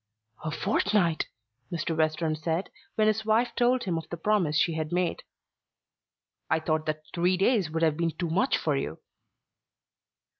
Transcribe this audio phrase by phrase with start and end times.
[0.43, 1.27] "A fortnight!"
[1.71, 1.95] Mr.
[1.95, 5.21] Western said, when his wife told him of the promise she had made.
[6.49, 8.97] "I thought that three days would have been too much for you."